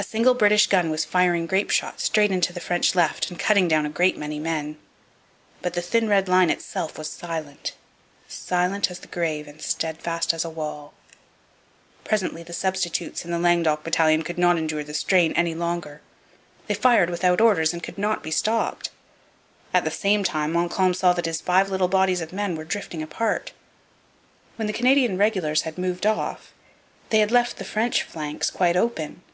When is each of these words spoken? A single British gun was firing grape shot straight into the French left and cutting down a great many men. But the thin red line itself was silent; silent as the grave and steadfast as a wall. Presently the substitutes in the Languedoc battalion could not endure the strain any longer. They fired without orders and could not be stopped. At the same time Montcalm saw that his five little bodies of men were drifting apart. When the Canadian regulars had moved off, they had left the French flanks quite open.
A 0.00 0.04
single 0.04 0.34
British 0.34 0.68
gun 0.68 0.90
was 0.90 1.04
firing 1.04 1.44
grape 1.48 1.70
shot 1.70 1.98
straight 2.00 2.30
into 2.30 2.52
the 2.52 2.60
French 2.60 2.94
left 2.94 3.30
and 3.32 3.38
cutting 3.38 3.66
down 3.66 3.84
a 3.84 3.90
great 3.90 4.16
many 4.16 4.38
men. 4.38 4.76
But 5.60 5.74
the 5.74 5.82
thin 5.82 6.08
red 6.08 6.28
line 6.28 6.50
itself 6.50 6.96
was 6.96 7.10
silent; 7.10 7.74
silent 8.28 8.92
as 8.92 9.00
the 9.00 9.08
grave 9.08 9.48
and 9.48 9.60
steadfast 9.60 10.32
as 10.32 10.44
a 10.44 10.50
wall. 10.50 10.94
Presently 12.04 12.44
the 12.44 12.52
substitutes 12.52 13.24
in 13.24 13.32
the 13.32 13.40
Languedoc 13.40 13.82
battalion 13.82 14.22
could 14.22 14.38
not 14.38 14.56
endure 14.56 14.84
the 14.84 14.94
strain 14.94 15.32
any 15.32 15.52
longer. 15.56 16.00
They 16.68 16.74
fired 16.74 17.10
without 17.10 17.40
orders 17.40 17.72
and 17.72 17.82
could 17.82 17.98
not 17.98 18.22
be 18.22 18.30
stopped. 18.30 18.90
At 19.74 19.82
the 19.82 19.90
same 19.90 20.22
time 20.22 20.52
Montcalm 20.52 20.94
saw 20.94 21.12
that 21.14 21.26
his 21.26 21.40
five 21.40 21.70
little 21.70 21.88
bodies 21.88 22.20
of 22.20 22.32
men 22.32 22.54
were 22.54 22.64
drifting 22.64 23.02
apart. 23.02 23.50
When 24.54 24.68
the 24.68 24.72
Canadian 24.78 25.18
regulars 25.18 25.62
had 25.62 25.76
moved 25.76 26.06
off, 26.06 26.52
they 27.10 27.18
had 27.18 27.32
left 27.32 27.56
the 27.56 27.64
French 27.64 28.04
flanks 28.04 28.48
quite 28.48 28.76
open. 28.76 29.24